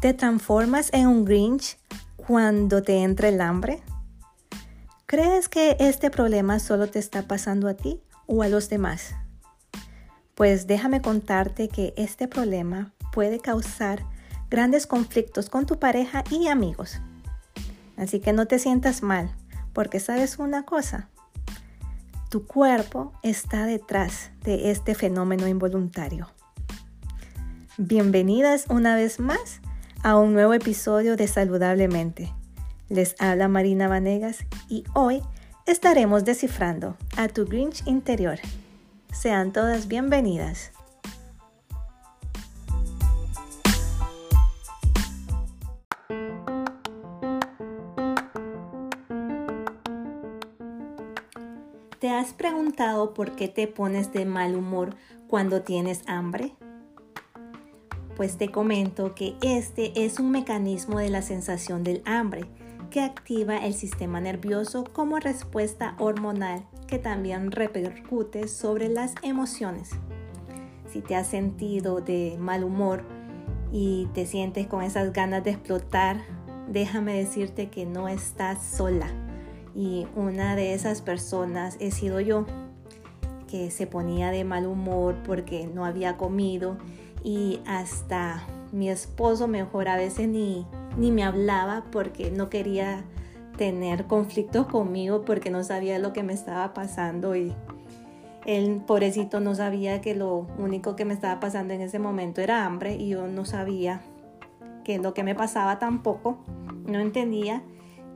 [0.00, 1.76] ¿Te transformas en un Grinch
[2.14, 3.82] cuando te entra el hambre?
[5.06, 9.16] ¿Crees que este problema solo te está pasando a ti o a los demás?
[10.36, 14.04] Pues déjame contarte que este problema puede causar
[14.48, 17.00] grandes conflictos con tu pareja y amigos.
[17.96, 19.34] Así que no te sientas mal,
[19.72, 21.08] porque sabes una cosa,
[22.28, 26.28] tu cuerpo está detrás de este fenómeno involuntario.
[27.78, 29.60] Bienvenidas una vez más
[30.02, 32.32] a un nuevo episodio de Saludablemente.
[32.88, 35.22] Les habla Marina Vanegas y hoy
[35.66, 38.38] estaremos descifrando a tu Grinch interior.
[39.12, 40.72] Sean todas bienvenidas.
[51.98, 54.94] ¿Te has preguntado por qué te pones de mal humor
[55.26, 56.57] cuando tienes hambre?
[58.18, 62.46] Pues te comento que este es un mecanismo de la sensación del hambre
[62.90, 69.90] que activa el sistema nervioso como respuesta hormonal que también repercute sobre las emociones.
[70.92, 73.04] Si te has sentido de mal humor
[73.70, 76.20] y te sientes con esas ganas de explotar,
[76.66, 79.06] déjame decirte que no estás sola.
[79.76, 82.46] Y una de esas personas he sido yo,
[83.48, 86.78] que se ponía de mal humor porque no había comido
[87.22, 90.66] y hasta mi esposo mejor a veces ni,
[90.96, 93.04] ni me hablaba porque no quería
[93.56, 97.52] tener conflictos conmigo porque no sabía lo que me estaba pasando y
[98.46, 102.64] el pobrecito no sabía que lo único que me estaba pasando en ese momento era
[102.64, 104.00] hambre y yo no sabía
[104.84, 106.38] que lo que me pasaba tampoco,
[106.86, 107.62] no entendía,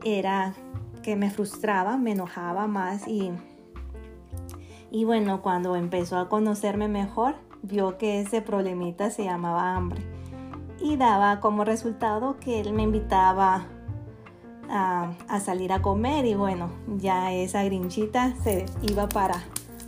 [0.05, 0.55] era
[1.03, 3.30] que me frustraba, me enojaba más y,
[4.91, 10.03] y bueno, cuando empezó a conocerme mejor, vio que ese problemita se llamaba hambre
[10.81, 13.67] y daba como resultado que él me invitaba
[14.69, 19.45] a, salir a comer y bueno, ya esa grinchita se iba para,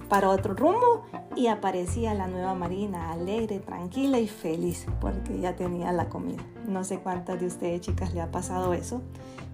[0.09, 1.05] para otro rumbo
[1.35, 6.43] y aparecía la nueva Marina alegre, tranquila y feliz porque ya tenía la comida.
[6.69, 9.01] No sé cuántas de ustedes chicas le ha pasado eso,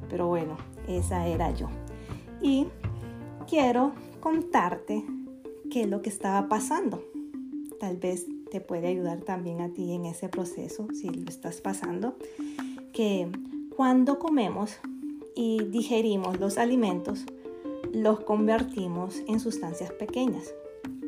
[0.09, 0.56] pero bueno,
[0.89, 1.69] esa era yo.
[2.43, 2.67] Y
[3.49, 5.05] quiero contarte
[5.71, 7.03] qué es lo que estaba pasando
[7.81, 12.15] tal vez te puede ayudar también a ti en ese proceso, si lo estás pasando,
[12.93, 13.29] que
[13.75, 14.77] cuando comemos
[15.35, 17.25] y digerimos los alimentos,
[17.93, 20.55] los convertimos en sustancias pequeñas,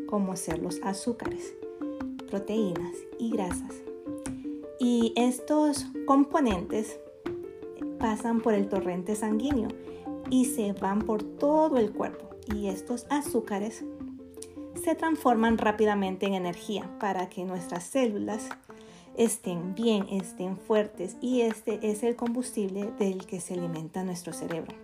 [0.06, 1.55] como ser los azúcares,
[2.31, 3.75] proteínas y grasas.
[4.81, 6.99] Y estos componentes
[7.99, 9.69] pasan por el torrente sanguíneo
[10.31, 12.31] y se van por todo el cuerpo.
[12.53, 13.84] Y estos azúcares
[14.82, 18.48] se transforman rápidamente en energía para que nuestras células
[19.16, 24.75] estén bien, estén fuertes y este es el combustible del que se alimenta nuestro cerebro.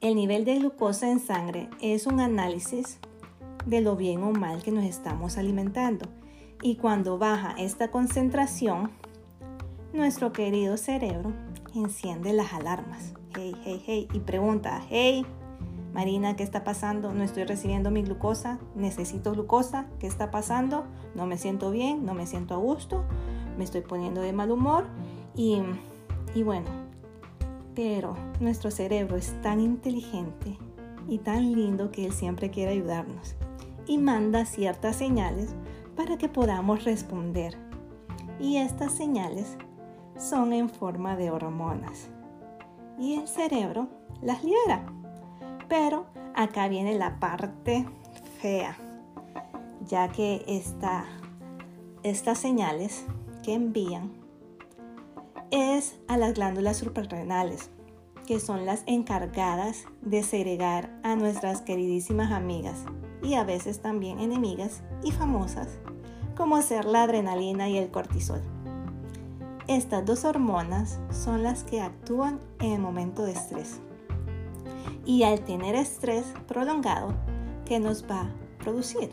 [0.00, 2.98] El nivel de glucosa en sangre es un análisis
[3.66, 6.08] de lo bien o mal que nos estamos alimentando
[6.62, 8.90] y cuando baja esta concentración,
[9.92, 11.32] nuestro querido cerebro
[11.74, 13.14] enciende las alarmas.
[13.34, 15.24] Hey, hey, hey y pregunta, hey,
[15.96, 17.14] Marina, ¿qué está pasando?
[17.14, 20.84] No estoy recibiendo mi glucosa, necesito glucosa, ¿qué está pasando?
[21.14, 23.02] No me siento bien, no me siento a gusto,
[23.56, 24.84] me estoy poniendo de mal humor
[25.34, 25.62] y,
[26.34, 26.66] y bueno,
[27.74, 30.58] pero nuestro cerebro es tan inteligente
[31.08, 33.34] y tan lindo que él siempre quiere ayudarnos
[33.86, 35.54] y manda ciertas señales
[35.96, 37.56] para que podamos responder.
[38.38, 39.56] Y estas señales
[40.18, 42.10] son en forma de hormonas.
[42.98, 43.88] Y el cerebro
[44.20, 44.84] las libera.
[45.68, 47.86] Pero acá viene la parte
[48.40, 48.76] fea,
[49.86, 50.44] ya que
[52.02, 53.04] estas señales
[53.42, 54.12] que envían
[55.50, 57.70] es a las glándulas suprarrenales,
[58.26, 62.84] que son las encargadas de segregar a nuestras queridísimas amigas
[63.22, 65.78] y a veces también enemigas y famosas,
[66.36, 68.42] como ser la adrenalina y el cortisol.
[69.66, 73.80] Estas dos hormonas son las que actúan en el momento de estrés
[75.06, 77.14] y al tener estrés prolongado,
[77.64, 79.10] ¿qué nos va a producir?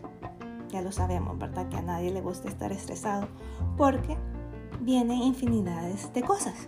[0.70, 1.70] Ya lo sabemos, ¿verdad?
[1.70, 3.28] Que a nadie le gusta estar estresado
[3.78, 4.18] porque
[4.82, 6.68] vienen infinidades de cosas.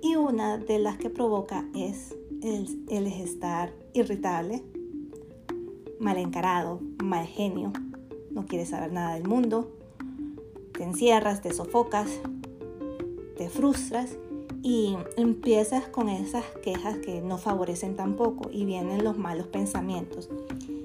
[0.00, 4.62] Y una de las que provoca es el, el estar irritable,
[5.98, 7.72] mal encarado, mal genio,
[8.30, 9.72] no quieres saber nada del mundo,
[10.72, 12.20] te encierras, te sofocas,
[13.36, 14.16] te frustras
[14.66, 20.28] y empiezas con esas quejas que no favorecen tampoco y vienen los malos pensamientos.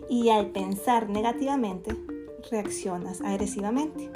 [0.08, 1.98] Y al pensar negativamente,
[2.52, 4.12] reaccionas agresivamente.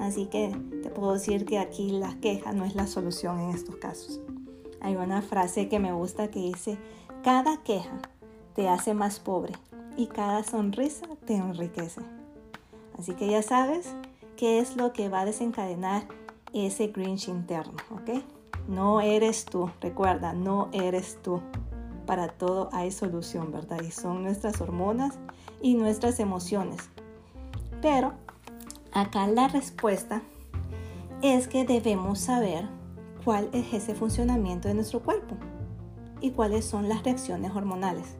[0.00, 3.74] Así que te puedo decir que aquí la queja no es la solución en estos
[3.74, 4.20] casos.
[4.80, 6.78] Hay una frase que me gusta que dice,
[7.24, 8.00] cada queja
[8.54, 9.54] te hace más pobre
[9.96, 12.02] y cada sonrisa te enriquece.
[12.96, 13.92] Así que ya sabes
[14.36, 16.06] qué es lo que va a desencadenar
[16.52, 18.22] ese Grinch interno, ¿ok?
[18.68, 21.40] No eres tú, recuerda, no eres tú.
[22.06, 23.80] Para todo hay solución, ¿verdad?
[23.82, 25.18] Y son nuestras hormonas
[25.60, 26.90] y nuestras emociones.
[27.82, 28.12] Pero
[28.92, 30.22] acá la respuesta
[31.22, 32.68] es que debemos saber
[33.24, 35.36] cuál es ese funcionamiento de nuestro cuerpo
[36.20, 38.16] y cuáles son las reacciones hormonales.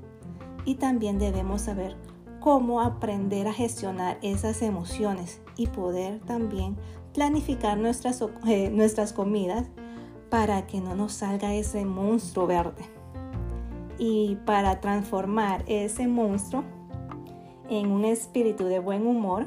[0.65, 1.97] Y también debemos saber
[2.41, 6.77] cómo aprender a gestionar esas emociones y poder también
[7.13, 9.67] planificar nuestras, eh, nuestras comidas
[10.31, 12.85] para que no nos salga ese monstruo verde.
[13.99, 16.65] Y para transformar ese monstruo
[17.69, 19.47] en un espíritu de buen humor,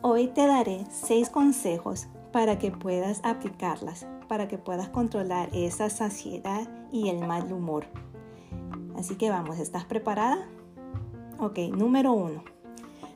[0.00, 6.68] hoy te daré seis consejos para que puedas aplicarlas, para que puedas controlar esa saciedad
[6.90, 7.86] y el mal humor.
[8.96, 10.48] Así que vamos, ¿estás preparada?
[11.38, 12.42] Ok, número uno,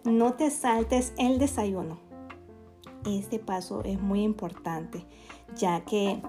[0.05, 1.99] no te saltes el desayuno.
[3.06, 5.05] Este paso es muy importante,
[5.56, 6.20] ya que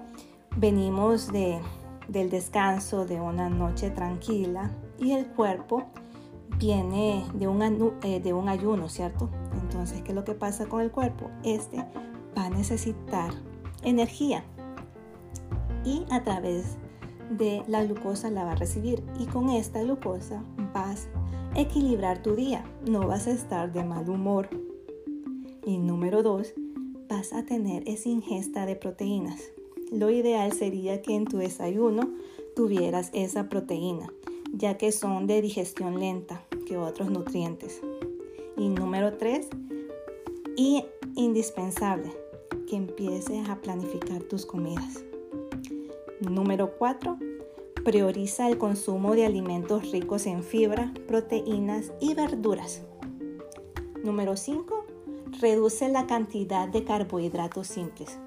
[0.58, 1.60] venimos de,
[2.08, 5.84] del descanso, de una noche tranquila y el cuerpo
[6.58, 7.62] viene de un,
[8.02, 9.30] eh, de un ayuno, ¿cierto?
[9.62, 11.30] Entonces, ¿qué es lo que pasa con el cuerpo?
[11.44, 11.84] Este
[12.36, 13.30] va a necesitar
[13.82, 14.42] energía
[15.84, 16.76] y a través
[17.30, 20.42] de la glucosa la va a recibir y con esta glucosa
[20.74, 21.08] vas
[21.54, 24.48] a equilibrar tu día, no vas a estar de mal humor.
[25.64, 26.54] Y número dos,
[27.08, 29.40] vas a tener esa ingesta de proteínas.
[29.90, 32.10] Lo ideal sería que en tu desayuno
[32.54, 34.12] tuvieras esa proteína,
[34.52, 37.80] ya que son de digestión lenta que otros nutrientes.
[38.56, 39.48] Y número tres,
[40.56, 42.12] y indispensable,
[42.68, 45.04] que empieces a planificar tus comidas.
[46.20, 47.16] Número 4.
[47.84, 52.82] Prioriza el consumo de alimentos ricos en fibra, proteínas y verduras.
[54.02, 54.84] Número 5.
[55.40, 58.18] Reduce la cantidad de carbohidratos simples.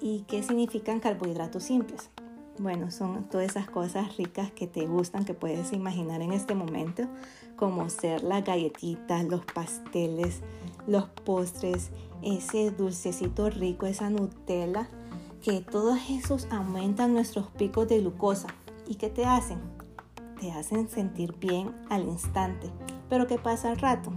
[0.00, 2.10] ¿Y qué significan carbohidratos simples?
[2.58, 7.04] Bueno, son todas esas cosas ricas que te gustan, que puedes imaginar en este momento,
[7.56, 10.40] como ser las galletitas, los pasteles,
[10.86, 11.90] los postres,
[12.22, 14.88] ese dulcecito rico, esa Nutella
[15.42, 18.48] que todos esos aumentan nuestros picos de glucosa.
[18.86, 19.58] ¿Y qué te hacen?
[20.38, 22.70] Te hacen sentir bien al instante.
[23.08, 24.12] Pero ¿qué pasa al rato?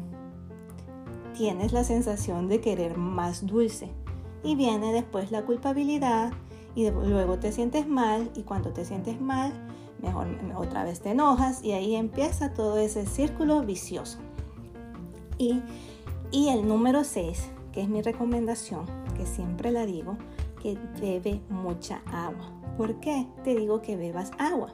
[1.38, 3.92] Tienes la sensación de querer más dulce.
[4.44, 6.34] Y viene después la culpabilidad
[6.76, 9.54] y luego te sientes mal y cuando te sientes mal,
[10.02, 14.20] mejor otra vez te enojas y ahí empieza todo ese círculo vicioso.
[15.38, 15.62] Y,
[16.32, 18.86] y el número 6, que es mi recomendación,
[19.16, 20.18] que siempre la digo,
[20.62, 22.52] que bebe mucha agua.
[22.78, 24.74] ¿Por qué te digo que bebas agua?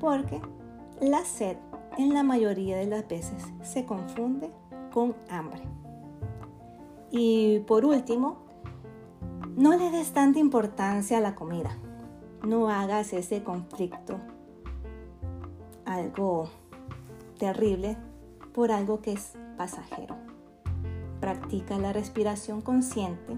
[0.00, 0.40] Porque
[1.00, 1.56] la sed
[1.98, 4.50] en la mayoría de las veces se confunde
[4.92, 5.62] con hambre.
[7.10, 8.41] Y por último,
[9.56, 11.76] no le des tanta importancia a la comida.
[12.42, 14.18] No hagas ese conflicto
[15.84, 16.48] algo
[17.38, 17.96] terrible
[18.54, 20.16] por algo que es pasajero.
[21.20, 23.36] Practica la respiración consciente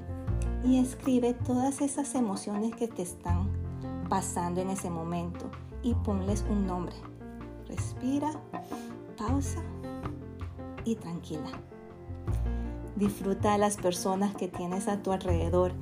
[0.65, 3.51] y escribe todas esas emociones que te están
[4.09, 5.51] pasando en ese momento
[5.83, 6.95] y ponles un nombre.
[7.67, 8.31] Respira,
[9.17, 9.63] pausa
[10.85, 11.51] y tranquila.
[12.97, 15.73] Disfruta a las personas que tienes a tu alrededor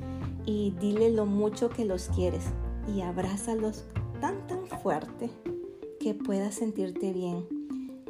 [0.46, 2.44] y dile lo mucho que los quieres
[2.94, 3.84] y abrázalos
[4.20, 5.30] tan tan fuerte
[6.00, 7.46] que puedas sentirte bien.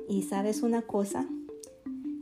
[0.08, 1.28] Y sabes una cosa,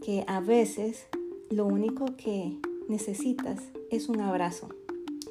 [0.02, 1.06] que a veces
[1.50, 2.56] lo único que
[2.88, 4.68] necesitas es un abrazo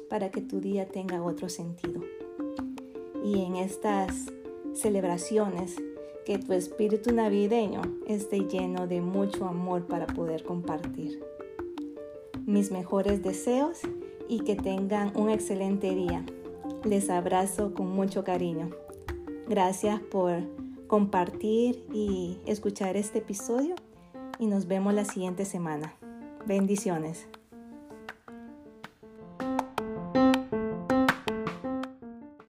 [0.08, 2.00] para que tu día tenga otro sentido.
[3.24, 4.26] Y en estas
[4.74, 5.76] celebraciones,
[6.24, 11.22] que tu espíritu navideño esté lleno de mucho amor para poder compartir.
[12.46, 13.80] Mis mejores deseos
[14.30, 16.24] y que tengan un excelente día.
[16.84, 18.70] Les abrazo con mucho cariño.
[19.48, 20.40] Gracias por
[20.86, 23.74] compartir y escuchar este episodio
[24.38, 25.94] y nos vemos la siguiente semana.
[26.46, 27.26] Bendiciones.